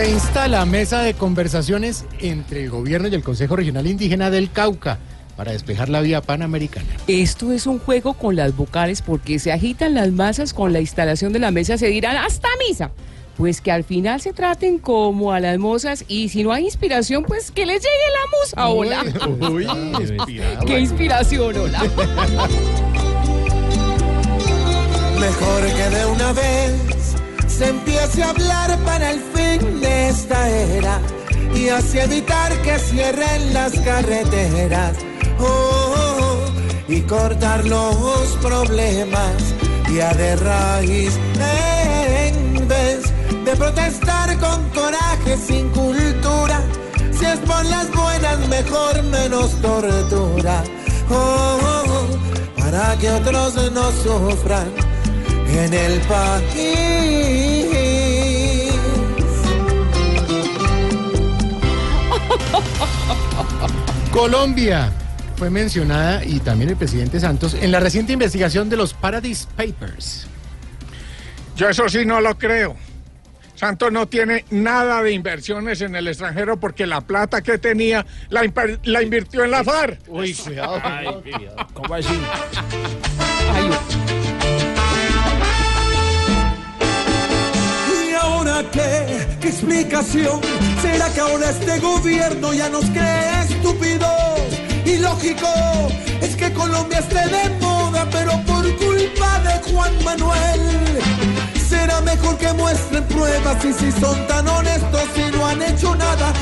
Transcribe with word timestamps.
Se 0.00 0.08
instala 0.08 0.64
mesa 0.64 1.02
de 1.02 1.12
conversaciones 1.12 2.06
entre 2.20 2.64
el 2.64 2.70
gobierno 2.70 3.08
y 3.08 3.14
el 3.14 3.22
Consejo 3.22 3.54
Regional 3.54 3.86
Indígena 3.86 4.30
del 4.30 4.50
Cauca 4.50 4.98
para 5.36 5.52
despejar 5.52 5.90
la 5.90 6.00
vía 6.00 6.22
panamericana. 6.22 6.88
Esto 7.06 7.52
es 7.52 7.66
un 7.66 7.78
juego 7.78 8.14
con 8.14 8.34
las 8.34 8.56
vocales 8.56 9.02
porque 9.02 9.38
se 9.38 9.52
agitan 9.52 9.92
las 9.92 10.10
masas 10.10 10.54
con 10.54 10.72
la 10.72 10.80
instalación 10.80 11.34
de 11.34 11.38
la 11.38 11.50
mesa, 11.50 11.76
se 11.76 11.88
dirán 11.88 12.16
hasta 12.16 12.48
misa. 12.66 12.92
Pues 13.36 13.60
que 13.60 13.72
al 13.72 13.84
final 13.84 14.22
se 14.22 14.32
traten 14.32 14.78
como 14.78 15.32
a 15.32 15.40
las 15.40 15.58
mozas 15.58 16.06
y 16.08 16.30
si 16.30 16.44
no 16.44 16.52
hay 16.52 16.64
inspiración, 16.64 17.22
pues 17.24 17.50
que 17.50 17.66
les 17.66 17.82
llegue 17.82 17.92
la 18.14 18.24
musa. 18.38 18.68
Hola. 18.70 19.04
Uy. 19.52 19.66
Qué 20.66 20.80
inspiración, 20.80 21.54
hola. 21.58 21.82
Mejor 25.20 25.66
que 25.66 25.90
de 25.94 26.06
una 26.06 26.32
vez 26.32 26.72
se 27.46 27.68
a 28.00 28.30
hablar 28.30 28.78
para 28.78 29.10
el 29.10 29.20
fin 29.20 29.80
de 29.80 30.08
esta 30.08 30.48
era 30.48 31.00
y 31.54 31.68
así 31.68 31.98
evitar 31.98 32.50
que 32.62 32.78
cierren 32.78 33.52
las 33.52 33.72
carreteras. 33.80 34.96
Oh, 35.38 35.44
oh, 35.44 36.16
oh, 36.22 36.90
y 36.90 37.02
cortar 37.02 37.62
los 37.66 38.38
problemas 38.40 39.34
ya 39.94 40.14
de 40.14 40.34
raíz 40.36 41.12
en 41.34 42.66
vez 42.66 43.02
de 43.44 43.54
protestar 43.56 44.34
con 44.38 44.66
coraje 44.70 45.36
sin 45.36 45.68
cultura. 45.68 46.62
Si 47.12 47.26
es 47.26 47.38
por 47.40 47.64
las 47.66 47.90
buenas 47.92 48.48
mejor 48.48 49.02
menos 49.02 49.50
tortura. 49.60 50.64
Para 52.56 52.96
que 52.96 53.10
otros 53.10 53.72
no 53.72 53.92
sufran 53.92 54.72
en 55.52 55.74
el 55.74 56.00
país. 56.02 56.89
Colombia 64.20 64.92
fue 65.36 65.48
mencionada 65.48 66.22
y 66.22 66.40
también 66.40 66.68
el 66.68 66.76
presidente 66.76 67.18
Santos 67.18 67.54
en 67.54 67.72
la 67.72 67.80
reciente 67.80 68.12
investigación 68.12 68.68
de 68.68 68.76
los 68.76 68.92
Paradise 68.92 69.48
Papers. 69.56 70.26
Yo 71.56 71.70
eso 71.70 71.88
sí 71.88 72.04
no 72.04 72.20
lo 72.20 72.36
creo. 72.36 72.76
Santos 73.54 73.90
no 73.90 74.08
tiene 74.08 74.44
nada 74.50 75.02
de 75.02 75.12
inversiones 75.12 75.80
en 75.80 75.96
el 75.96 76.06
extranjero 76.06 76.60
porque 76.60 76.86
la 76.86 77.00
plata 77.00 77.40
que 77.40 77.56
tenía 77.56 78.04
la, 78.28 78.44
invirtió 79.02 79.42
en 79.42 79.52
la 79.52 79.64
FARC. 79.64 80.00
Uy, 80.08 80.34
cuidado. 80.34 80.82
¿Cómo 81.72 81.94
así? 81.94 82.20
Explicación? 89.60 90.40
¿Será 90.80 91.12
que 91.12 91.20
ahora 91.20 91.50
este 91.50 91.78
gobierno 91.80 92.54
ya 92.54 92.68
nos 92.70 92.86
cree 92.86 93.42
estúpidos? 93.42 94.08
Y 94.86 94.96
lógico, 94.96 95.48
es 96.22 96.34
que 96.34 96.50
Colombia 96.52 96.98
esté 96.98 97.28
de 97.28 97.50
moda, 97.60 98.08
pero 98.10 98.32
por 98.46 98.64
culpa 98.76 99.38
de 99.40 99.70
Juan 99.70 99.92
Manuel. 100.02 100.98
Será 101.68 102.00
mejor 102.00 102.38
que 102.38 102.52
muestren 102.54 103.04
pruebas 103.04 103.62
y 103.64 103.72
si 103.74 103.92
son 104.00 104.26
tan 104.26 104.48
honestos 104.48 105.08
y 105.16 105.36
no 105.36 105.46
han 105.46 105.60
hecho 105.62 105.94
nada, 105.94 106.32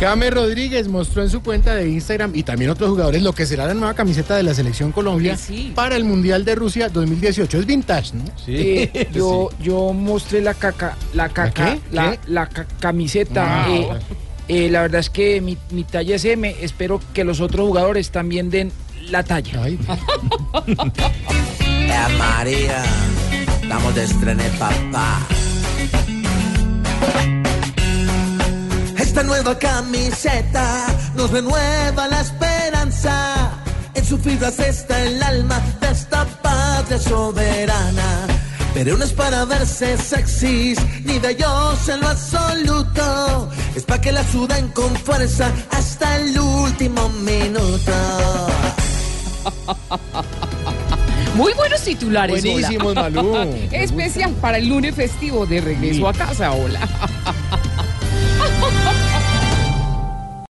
James 0.00 0.32
Rodríguez 0.32 0.88
mostró 0.88 1.22
en 1.22 1.28
su 1.28 1.42
cuenta 1.42 1.74
de 1.74 1.90
Instagram 1.90 2.32
y 2.34 2.42
también 2.42 2.70
otros 2.70 2.88
jugadores 2.88 3.22
lo 3.22 3.34
que 3.34 3.44
será 3.44 3.66
la 3.66 3.74
nueva 3.74 3.92
camiseta 3.92 4.34
de 4.34 4.42
la 4.42 4.54
selección 4.54 4.92
Colombia 4.92 5.36
sí. 5.36 5.72
para 5.74 5.94
el 5.96 6.04
Mundial 6.04 6.42
de 6.46 6.54
Rusia 6.54 6.88
2018. 6.88 7.58
Es 7.58 7.66
vintage, 7.66 8.14
¿no? 8.16 8.24
Eh, 8.46 9.08
yo, 9.12 9.50
yo 9.62 9.92
mostré 9.92 10.40
la 10.40 10.54
caca, 10.54 10.96
la 11.12 11.28
caca, 11.28 11.74
qué? 11.74 11.80
la, 11.94 12.12
¿Qué? 12.12 12.18
la 12.28 12.46
ca- 12.48 12.66
camiseta. 12.80 13.66
Ah, 13.66 13.70
eh, 13.70 13.88
eh, 14.48 14.70
la 14.70 14.80
verdad 14.82 15.00
es 15.00 15.10
que 15.10 15.42
mi, 15.42 15.58
mi 15.70 15.84
talla 15.84 16.16
es 16.16 16.24
M. 16.24 16.56
Espero 16.62 16.98
que 17.12 17.22
los 17.24 17.40
otros 17.40 17.66
jugadores 17.68 18.10
también 18.10 18.48
den 18.50 18.72
la 19.10 19.22
talla. 19.22 19.62
Ay, 19.62 19.78
María, 22.18 22.82
estamos 23.62 23.94
de 23.94 24.04
estreno, 24.04 24.42
papá. 24.58 25.26
Nueva 29.30 29.56
camiseta 29.56 30.86
nos 31.14 31.30
renueva 31.30 32.08
la 32.08 32.20
esperanza. 32.20 33.52
En 33.94 34.04
sus 34.04 34.20
fibras 34.20 34.58
está 34.58 35.00
el 35.04 35.22
alma 35.22 35.60
de 35.80 35.88
esta 35.88 36.24
patria 36.42 36.98
soberana. 36.98 38.26
Pero 38.74 38.96
no 38.96 39.04
es 39.04 39.12
para 39.12 39.44
verse 39.44 39.96
sexys, 39.98 40.78
ni 41.04 41.20
de 41.20 41.30
ellos 41.30 41.88
en 41.88 42.00
lo 42.00 42.08
absoluto. 42.08 43.48
Es 43.76 43.84
para 43.84 44.00
que 44.00 44.10
la 44.10 44.24
suden 44.24 44.66
con 44.70 44.96
fuerza 44.96 45.48
hasta 45.70 46.16
el 46.16 46.36
último 46.36 47.08
minuto. 47.10 47.92
Muy 51.36 51.52
buenos 51.52 51.80
titulares, 51.82 52.42
buenísimos, 52.42 52.96
Malú. 52.96 53.36
Especial 53.70 54.32
para 54.40 54.58
el 54.58 54.68
lunes 54.68 54.96
festivo 54.96 55.46
de 55.46 55.60
regreso 55.60 56.08
a 56.08 56.12
casa, 56.12 56.50
hola. 56.50 56.80